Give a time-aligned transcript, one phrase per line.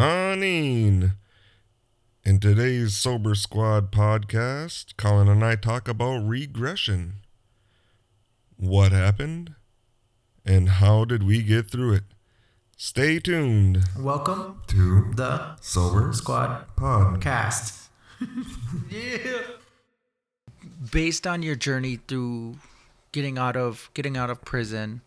[0.00, 1.16] Aneen.
[2.24, 7.16] In today's Sober Squad podcast, Colin and I talk about regression.
[8.56, 9.56] What happened?
[10.42, 12.04] And how did we get through it?
[12.78, 17.88] Stay tuned Welcome to the Sober Squad podcast.
[18.88, 19.42] Yeah.
[20.90, 22.56] Based on your journey through
[23.12, 25.02] getting out of getting out of prison,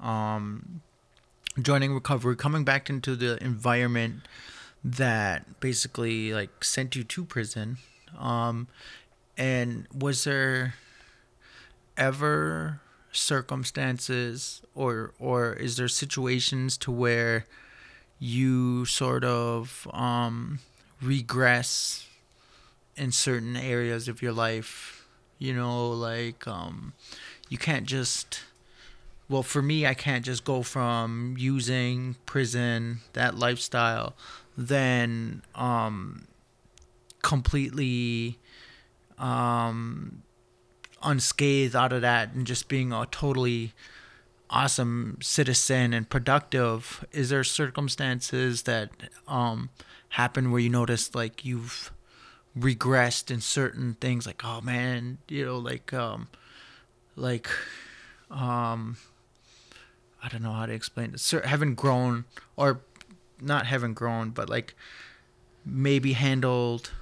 [0.00, 0.80] um,
[1.60, 4.26] joining recovery, coming back into the environment
[4.84, 7.78] that basically like sent you to prison,
[8.18, 8.68] um,
[9.36, 10.74] and was there
[11.96, 12.80] ever
[13.12, 17.44] circumstances or or is there situations to where
[18.20, 20.60] you sort of um,
[21.02, 22.06] regress
[22.96, 25.06] in certain areas of your life.
[25.38, 26.92] You know, like um,
[27.48, 28.42] you can't just.
[29.30, 34.16] Well, for me, I can't just go from using prison that lifestyle,
[34.58, 36.26] then um,
[37.22, 38.40] completely
[39.20, 40.24] um,
[41.00, 43.72] unscathed out of that and just being a totally
[44.50, 47.04] awesome citizen and productive.
[47.12, 48.90] Is there circumstances that
[49.28, 49.70] um
[50.10, 51.92] happen where you notice like you've
[52.58, 54.26] regressed in certain things?
[54.26, 56.26] Like oh man you know like um
[57.14, 57.48] like
[58.30, 58.96] um
[60.22, 62.24] i don't know how to explain it haven't grown
[62.56, 62.80] or
[63.40, 64.74] not haven't grown but like
[65.64, 66.92] maybe handled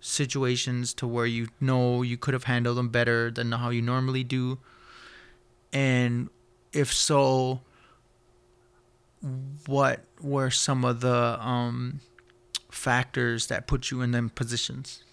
[0.00, 4.24] situations to where you know you could have handled them better than how you normally
[4.24, 4.58] do
[5.72, 6.30] and
[6.72, 7.60] if so,
[9.66, 12.00] what were some of the um,
[12.70, 15.04] factors that put you in them positions?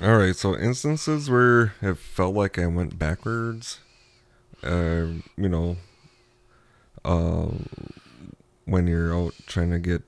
[0.00, 3.80] All right, so instances where it felt like I went backwards,
[4.62, 5.76] you know,
[7.04, 7.48] uh,
[8.64, 10.02] when you're out trying to get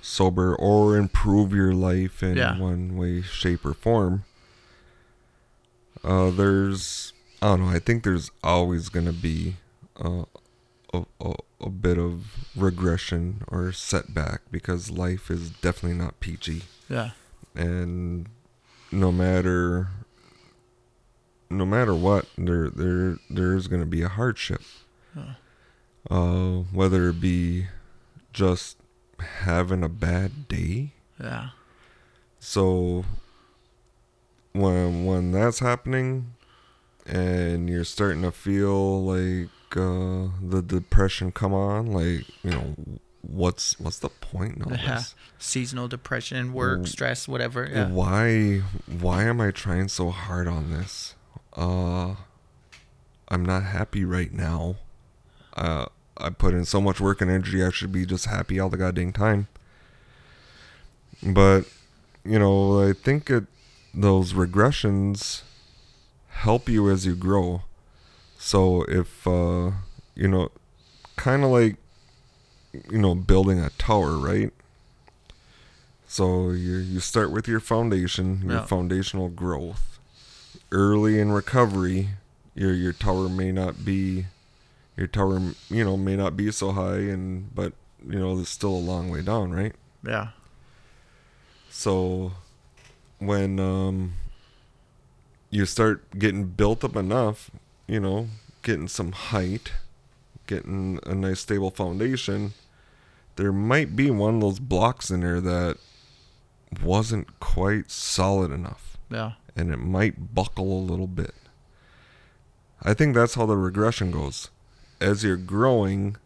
[0.00, 2.56] sober or improve your life in Yeah.
[2.56, 4.24] one way, shape, or form.
[6.04, 9.56] Uh, there's, I don't know, I think there's always going to be
[10.02, 10.24] uh,
[10.94, 17.10] a, a, a bit of regression or setback because life is definitely not peachy Yeah,
[17.56, 18.26] and
[18.92, 19.88] no matter
[21.50, 24.62] no matter what there there there's going to be a hardship.
[26.10, 27.66] Uh whether it be
[28.32, 28.78] just
[29.20, 30.92] having a bad day.
[31.20, 31.50] Yeah,
[32.38, 33.04] so
[34.52, 36.34] when when that's happening
[37.04, 42.74] and you're starting to feel like uh the depression come on like you know
[43.22, 44.94] what's what's the point yeah.
[44.94, 45.14] this?
[45.38, 47.68] Seasonal depression, work, stress, whatever.
[47.70, 51.14] Yeah, why why am i trying so hard on this
[51.56, 52.14] uh
[53.28, 54.76] i'm not happy right now
[55.56, 55.86] uh
[56.18, 58.76] i put in so much work and energy i should be just happy all the
[58.76, 59.48] goddamn time
[61.22, 61.62] but
[62.24, 63.44] you know i think it
[63.94, 65.42] those regressions
[66.28, 67.62] help you as you grow
[68.38, 69.70] so if uh
[70.14, 70.50] you know
[71.16, 71.76] kind of like
[72.90, 74.52] you know building a tower right
[76.06, 78.64] so you you start with your foundation, your Yeah.
[78.64, 79.97] foundational growth.
[80.70, 82.10] Early in recovery,
[82.54, 84.26] your your tower may not be
[84.96, 85.40] your tower,
[85.70, 87.72] you know, may not be so high and but
[88.06, 89.74] you know, there's still a long way down, right?
[90.04, 90.28] yeah,
[91.70, 92.32] So
[93.18, 94.14] when um
[95.50, 97.50] you start getting built up enough,
[97.86, 98.28] you know,
[98.62, 99.72] getting some height,
[100.46, 102.52] getting a nice stable foundation,
[103.36, 105.78] there might be one of those blocks in there that
[106.82, 108.98] wasn't quite solid enough.
[109.10, 111.34] Yeah, and it might buckle a little bit.
[112.82, 114.50] I think that's how the regression goes.
[115.00, 116.16] As you're growing,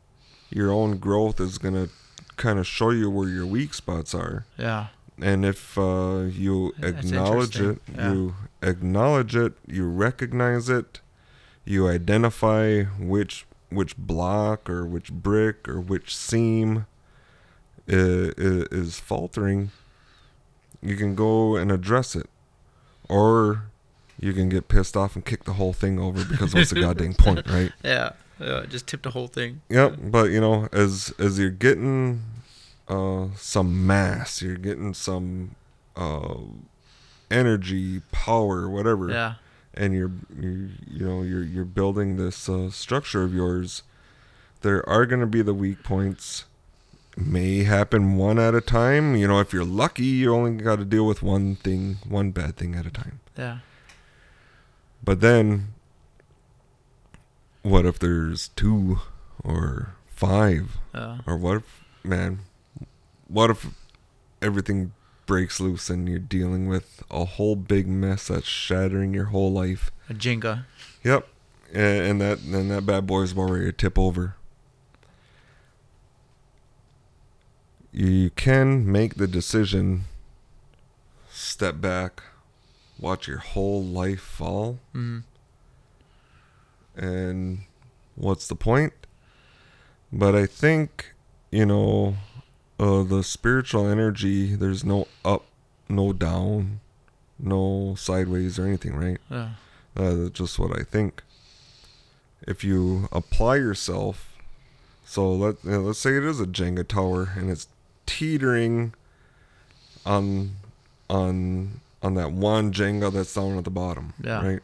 [0.50, 1.90] your own growth is going to
[2.36, 4.86] kind of show you where your weak spots are yeah,
[5.20, 7.78] and if uh, you acknowledge it.
[7.94, 8.12] Yeah.
[8.12, 11.00] you acknowledge it you recognize it
[11.64, 16.86] you identify which which block or which brick or which seam
[17.86, 18.32] is,
[18.70, 19.70] is faltering
[20.80, 22.28] you can go and address it
[23.12, 23.64] or
[24.18, 27.14] you can get pissed off and kick the whole thing over because what's the goddamn
[27.14, 28.10] point right yeah.
[28.40, 29.60] Yeah, just tip the whole thing.
[29.68, 32.22] Yep, but you know, as as you're getting
[32.88, 35.54] uh some mass, you're getting some
[35.94, 36.34] uh
[37.30, 39.34] energy, power, whatever, Yeah,
[39.74, 40.10] and you're
[40.40, 43.82] you, you know you're you're building this uh, structure of yours.
[44.62, 46.44] There are going to be the weak points.
[47.16, 49.16] May happen one at a time.
[49.16, 52.56] You know, if you're lucky, you only got to deal with one thing, one bad
[52.56, 53.20] thing at a time.
[53.36, 53.58] yeah,
[55.04, 55.74] But then,
[57.62, 59.00] what if there's two
[59.44, 60.78] or five?
[60.94, 61.18] Yeah.
[61.26, 62.40] Or what if, man,
[63.28, 63.66] what if
[64.40, 64.92] everything
[65.26, 69.90] breaks loose and you're dealing with a whole big mess that's shattering your whole life?
[70.08, 70.64] A Jenga.
[71.04, 71.28] Yep.
[71.74, 74.36] And, and that and that bad boy is about ready to tip over.
[77.92, 80.04] You can make the decision,
[81.30, 82.22] step back,
[82.98, 85.24] watch your whole life fall, Mm.
[86.96, 87.60] and
[88.14, 88.92] what's the point?
[90.12, 91.12] But I think,
[91.50, 92.16] you know,
[92.78, 95.44] uh, the spiritual energy, there's no up,
[95.88, 96.80] no down,
[97.38, 99.18] no sideways or anything, right?
[99.30, 99.50] Yeah.
[99.96, 101.22] Uh, that's just what I think.
[102.46, 104.34] If you apply yourself,
[105.04, 107.68] so let you know, let's say it is a Jenga tower and it's
[108.06, 108.94] teetering
[110.04, 110.56] on
[111.08, 114.44] on on that one Jenga that's down at the bottom, Yeah.
[114.44, 114.62] right?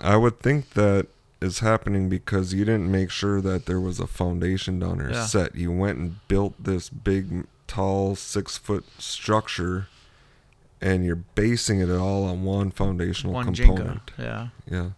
[0.00, 1.08] I would think that
[1.40, 5.26] is happening because you didn't make sure that there was a foundation down there Yeah.
[5.26, 5.54] set.
[5.56, 9.88] You went and built this big, tall, six foot structure,
[10.80, 14.06] and you're basing it all on one foundational One component.
[14.06, 14.18] Jenga.
[14.18, 14.48] Yeah.
[14.70, 14.90] Yeah.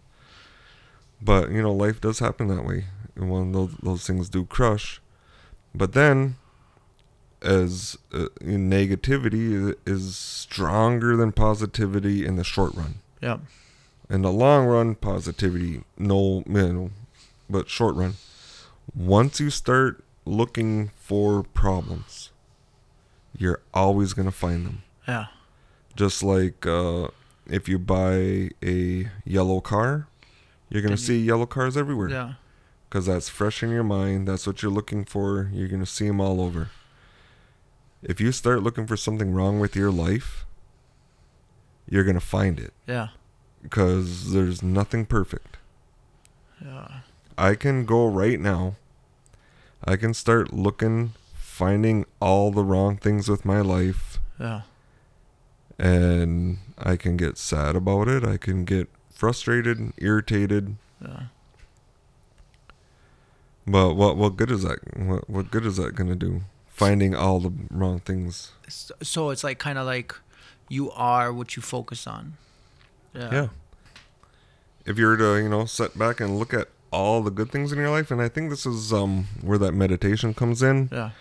[1.21, 2.85] But you know, life does happen that way.
[3.15, 5.01] And when those those things do crush,
[5.73, 6.35] but then,
[7.41, 12.95] as uh, negativity is stronger than positivity in the short run.
[13.21, 13.37] Yeah.
[14.09, 16.91] In the long run, positivity, no, know,
[17.49, 18.15] but short run.
[18.95, 22.29] Once you start looking for problems,
[23.37, 24.83] you're always gonna find them.
[25.07, 25.27] Yeah.
[25.95, 27.07] Just like uh,
[27.47, 30.07] if you buy a yellow car,
[30.69, 32.09] you're gonna Then you- see yellow cars everywhere.
[32.09, 32.33] Yeah.
[32.89, 34.27] Because that's fresh in your mind.
[34.27, 35.49] That's what you're looking for.
[35.53, 36.69] You're gonna see them all over.
[38.03, 40.45] If you start looking for something wrong with your life,
[41.87, 42.73] you're gonna find it.
[42.87, 43.09] Yeah.
[43.61, 45.57] Because there's nothing perfect.
[46.63, 47.01] Yeah.
[47.37, 48.75] I can go right now.
[49.83, 54.61] I can start looking, finding all the wrong things with my life, Yeah.
[55.79, 58.23] and I can get sad about it.
[58.23, 60.75] I can get frustrated, irritated.
[61.01, 61.23] Yeah.
[63.67, 64.79] But what what good is that?
[64.97, 66.41] What what good is that gonna do?
[66.85, 68.51] Finding all the wrong things.
[68.67, 70.15] So, so it's like kind of like
[70.69, 72.33] you are what you focus on.
[73.13, 73.47] Yeah.
[74.85, 77.71] If you were to you know sit back and look at all the good things
[77.71, 81.11] in your life, and I think this is um where that meditation comes in, Yeah.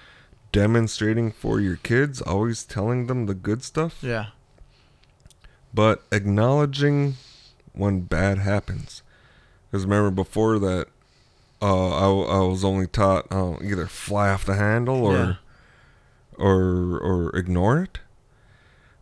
[0.53, 3.99] demonstrating for your kids, always telling them the good stuff.
[4.03, 4.27] Yeah.
[5.73, 7.15] but acknowledging
[7.73, 9.03] when bad happens.
[9.71, 10.89] Because remember before that,
[11.63, 15.35] uh, I, I was only taught uh, either fly off the handle or Yeah.
[16.41, 18.01] Or or ignore it.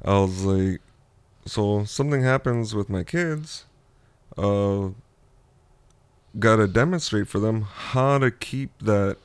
[0.04, 0.80] I was like,
[1.46, 3.64] so something happens with my kids,
[4.36, 4.88] uh,
[6.38, 9.16] gotta demonstrate for them how to keep that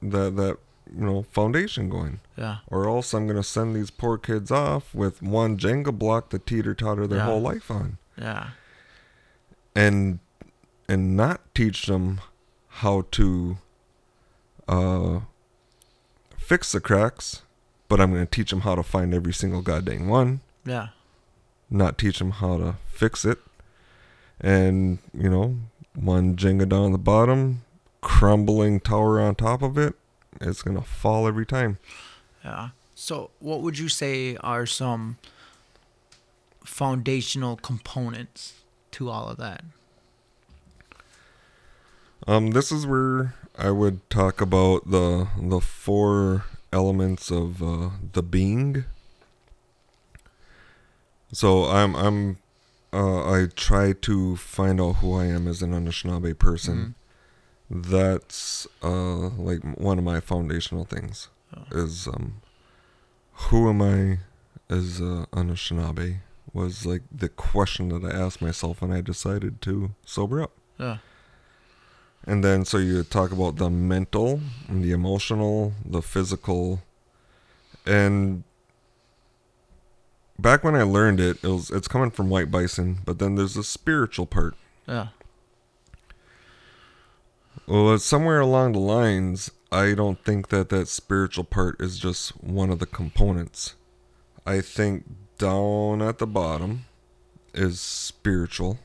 [0.00, 0.58] that that
[0.96, 2.58] you know foundation going Yeah.
[2.68, 6.74] or else I'm gonna send these poor kids off with one Jenga block to teeter
[6.74, 7.24] totter their Yeah.
[7.24, 8.50] whole life on, Yeah.
[9.74, 10.20] and
[10.88, 12.20] and not teach them
[12.68, 13.58] how to
[14.68, 15.20] uh,
[16.36, 17.42] fix the cracks,
[17.88, 20.88] but I'm gonna teach them how to find every single goddamn one, Yeah.
[21.70, 23.38] not teach them how to fix it,
[24.40, 25.56] and you know
[25.94, 27.62] one Jenga down the bottom,
[28.02, 29.94] crumbling tower on top of it,
[30.40, 31.78] it's gonna fall every time.
[32.44, 32.70] Yeah.
[32.94, 35.18] So, what would you say are some
[36.64, 38.54] foundational components
[38.92, 39.62] to all of that?
[42.26, 48.22] Um, this is where I would talk about the the four elements of uh, the
[48.22, 48.84] being.
[51.32, 52.38] So I'm I'm
[52.92, 56.94] uh, I try to find out who I am as an Anishinaabe person.
[57.68, 61.62] That's uh, like one of my foundational things Oh.
[61.78, 62.40] is um,
[63.32, 64.18] who am I
[64.68, 66.18] as uh, Anishinaabe
[66.52, 70.52] was like the question that I asked myself when I decided to sober up.
[70.78, 70.98] Yeah.
[72.24, 76.82] And then so you talk about the mental, and the emotional, the physical,
[77.86, 78.42] and
[80.38, 83.54] back when I learned it, it was it's coming from White Bison, but then there's
[83.54, 84.54] the spiritual part.
[84.86, 85.08] Yeah.
[87.66, 92.70] Well, somewhere along the lines, I don't think that that spiritual part is just one
[92.70, 93.74] of the components.
[94.46, 95.04] I think
[95.38, 96.84] down at the bottom
[97.52, 98.78] is spiritual.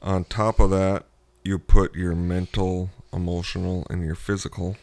[0.00, 1.04] On top of that,
[1.44, 4.76] you put your mental, emotional, and your physical.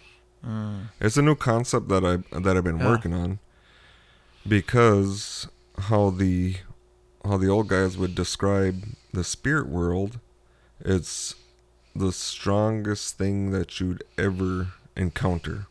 [0.46, 0.89] Mm.
[1.00, 2.88] It's a new concept that I that I've been Yeah.
[2.89, 3.39] working on
[4.48, 6.58] because how the
[7.24, 10.20] how the old guys would describe the spirit world,
[10.80, 11.36] it's
[11.96, 15.68] the strongest thing that you'd ever encounter.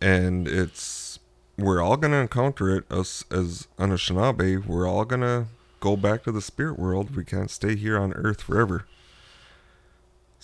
[0.00, 1.18] And it's
[1.56, 5.46] we're all gonna encounter it us as Anishinaabe, we're all gonna
[5.78, 7.14] go back to the spirit world.
[7.14, 8.86] We can't stay here on earth forever.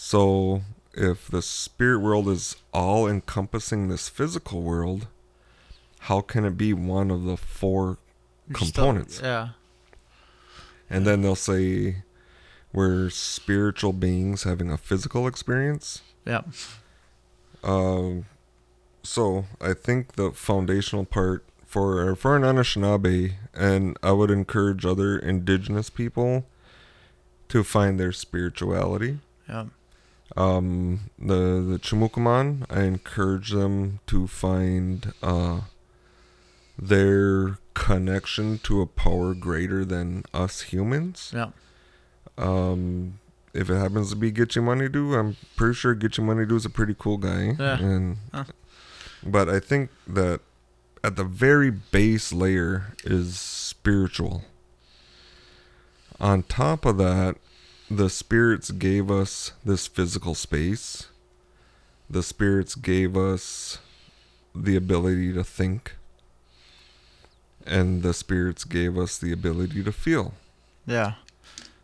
[0.02, 0.62] So
[0.94, 5.08] if the spirit world is all encompassing this physical world,
[6.00, 7.98] how can it be one of the four
[8.50, 9.18] components?
[9.18, 9.48] the- yeah.
[10.88, 11.96] And then they'll say
[12.72, 16.00] we're spiritual beings having a physical experience.
[16.24, 16.44] Yeah.
[17.62, 18.24] Um,
[19.02, 25.18] so I think the foundational part for for an Anishinaabe, and I would encourage other
[25.18, 26.46] indigenous people
[27.48, 29.18] to find their spirituality.
[29.46, 29.66] Yeah.
[30.36, 35.62] Um, the the Chimukaman, I encourage them to find uh,
[36.78, 41.32] their connection to a power greater than us humans.
[41.34, 41.50] Yeah.
[42.38, 43.18] Um,
[43.52, 46.94] if it happens to be Gitche Manitou, I'm pretty sure Gitche Manitou is a pretty
[46.98, 47.56] cool guy.
[47.58, 47.78] Yeah.
[47.78, 48.44] And Huh.
[49.24, 50.40] but I think that
[51.02, 54.44] at the very base layer is spiritual.
[56.20, 57.36] On top of that,
[57.90, 61.08] the spirits gave us this physical space.
[62.08, 63.78] The spirits gave us
[64.54, 65.96] the ability to think.
[67.66, 70.34] And the spirits gave us the ability to feel.
[70.86, 71.14] Yeah.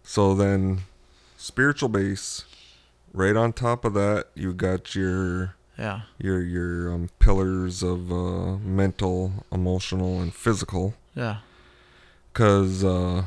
[0.03, 0.83] So then,
[1.37, 2.45] spiritual base.
[3.13, 6.03] Right on top of that, you got your Yeah.
[6.19, 10.95] your your um, pillars of uh, mental, emotional, and physical.
[11.15, 11.39] Yeah.
[12.33, 13.25] Cause uh,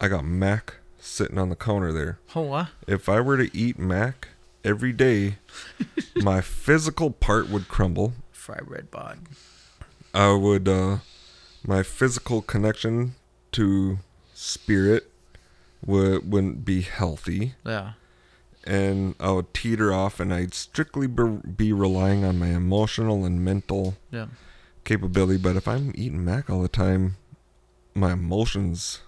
[0.00, 2.18] I got Mac sitting on the counter there.
[2.34, 2.68] Oh, what?
[2.86, 4.28] If I were to eat Mac
[4.64, 5.36] every day,
[6.16, 8.14] my physical part would crumble.
[8.30, 9.18] Fry red bod.
[10.14, 10.98] I would uh,
[11.66, 13.14] my physical connection
[13.52, 13.98] to
[14.34, 15.10] spirit
[15.84, 17.54] would wouldn't be healthy.
[17.64, 17.92] Yeah.
[18.64, 21.24] and I would teeter off, and I'd strictly be,
[21.56, 24.26] be relying on my emotional and mental Yeah.
[24.84, 25.38] capability.
[25.38, 27.16] But if I'm eating mac all the time,
[27.94, 29.00] my emotions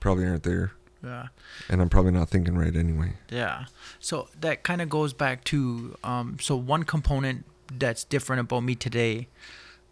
[0.00, 0.72] probably aren't there,
[1.04, 1.28] Yeah.
[1.68, 3.12] and I'm probably not thinking right anyway.
[3.30, 3.66] Yeah.
[4.00, 8.74] So that kind of goes back to um, so one component that's different about me
[8.74, 9.28] today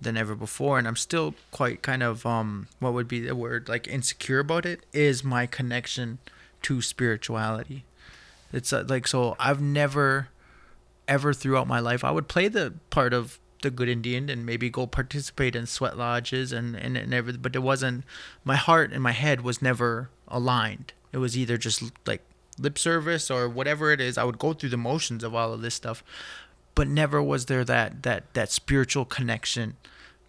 [0.01, 3.69] than ever before, and I'm still quite kind of um, what would be the word
[3.69, 6.19] like insecure about it is my connection
[6.63, 7.85] to spirituality.
[8.53, 10.29] It's uh, like so I've never
[11.09, 14.71] ever throughout my life I would play the part of the good Indian and maybe
[14.71, 18.05] go participate in sweat lodges and and, and everything, but it wasn't
[18.45, 20.93] my heart and my head was never aligned.
[21.13, 22.23] It was either just like
[22.59, 24.19] lip service or whatever it is.
[24.19, 26.03] I would go through the motions of all of this stuff,
[26.75, 29.77] but never was there that that that spiritual connection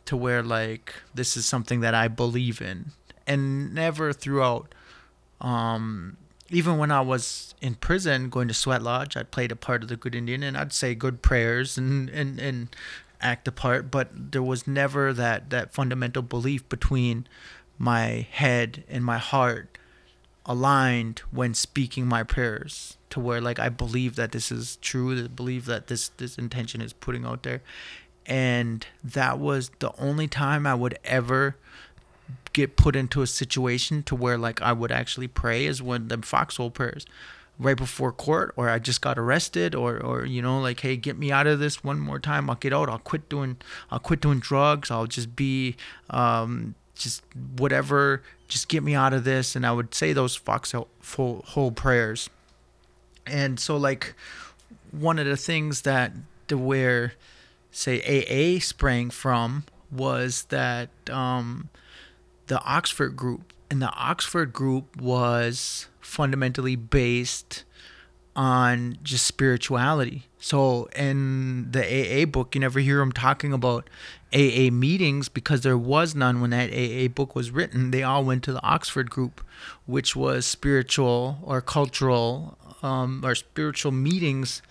[0.05, 2.91] to where like this is something that I believe in,
[3.25, 4.73] and never throughout.
[5.41, 6.17] Um,
[6.49, 9.89] even when I was in prison going to sweat lodge, I played a part of
[9.89, 12.75] the good Indian and I'd say good prayers and and and
[13.19, 17.27] act a part, but there was never that that fundamental belief between
[17.77, 19.77] my head and my heart
[20.45, 25.27] aligned when speaking my prayers to where like I believe that this is true, I
[25.27, 27.61] believe that this this intention is putting out there.
[28.25, 31.55] And that was the only time I would ever
[32.53, 36.17] get put into a situation to where like I would actually pray is when the
[36.21, 37.05] foxhole prayers.
[37.59, 41.19] Right before court or I just got arrested or or you know like hey get
[41.19, 42.49] me out of this one more time.
[42.49, 42.89] I'll get out.
[42.89, 43.57] I'll quit doing
[43.91, 44.89] I'll quit doing drugs.
[44.89, 45.75] I'll just be
[46.09, 47.23] um just
[47.57, 49.55] whatever just get me out of this.
[49.55, 52.29] And I would say those foxhole whole prayers.
[53.25, 54.13] And so like
[54.91, 56.11] one of the things that
[56.47, 57.13] the where
[57.71, 61.69] say AA sprang from was that um
[62.47, 67.63] the Oxford group, and the Oxford group was fundamentally based
[68.35, 70.27] on just spirituality.
[70.39, 73.89] So in the AA book, you never hear them talking about
[74.33, 77.91] AA meetings because there was none when that AA book was written.
[77.91, 79.45] They all went to the Oxford group,
[79.85, 84.61] which was spiritual or cultural um, or spiritual meetings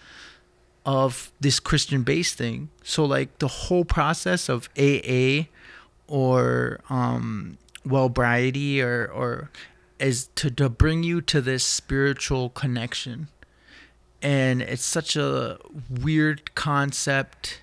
[0.85, 2.71] of this Christian based thing.
[2.83, 5.45] So like the whole process of AA
[6.09, 9.50] or um wellbriety or or
[9.99, 13.28] is to, to bring you to this spiritual connection
[14.23, 15.59] and it's such a
[15.91, 17.62] weird concept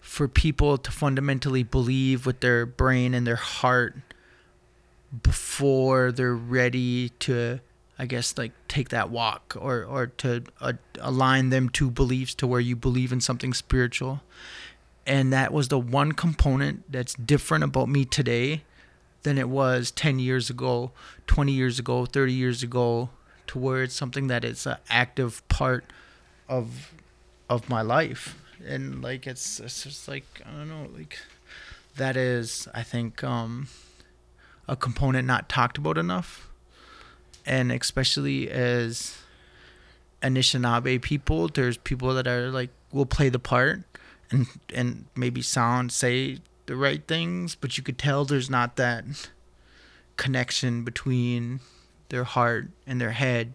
[0.00, 3.94] for people to fundamentally believe with their brain and their heart
[5.22, 7.60] before they're ready to
[7.98, 12.46] i guess like take that walk or or to uh, align them to beliefs to
[12.46, 14.22] where you believe in something spiritual.
[15.06, 18.62] And that was the one component that's different about me today
[19.24, 20.90] than it was 10 years ago
[21.26, 23.10] 20 years ago 30 years ago
[23.46, 25.84] towards something that is an active part
[26.48, 26.92] of
[27.48, 28.38] of my life.
[28.64, 31.18] And like it's it's just like i don't know like
[31.96, 33.66] that is i think um
[34.68, 36.48] a component not talked about enough.
[37.44, 39.18] And especially as
[40.22, 43.82] Anishinaabe people, there's people that are like will play the part
[44.30, 49.04] and and maybe sound say the right things, but you could tell there's not that
[50.16, 51.60] connection between
[52.12, 53.54] their heart and their head,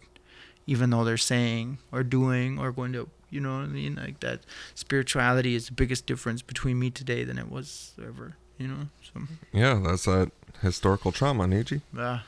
[0.66, 3.96] even though they're saying or doing or going to you know what I mean?
[3.96, 4.40] Like that
[4.74, 8.88] spirituality is the biggest difference between me today than it was ever, you know?
[9.04, 9.22] So
[9.52, 11.82] Yeah, that's that historical trauma, Niji.
[11.96, 12.20] yeah.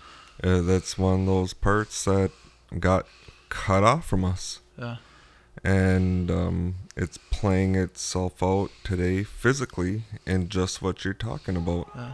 [0.44, 2.32] Uh, that's one of those parts that
[2.80, 3.06] got
[3.48, 4.60] cut off from us.
[4.78, 4.98] Yeah.
[5.64, 11.90] And um, it's playing itself out today physically in just what you're talking about.
[11.96, 12.14] Yeah.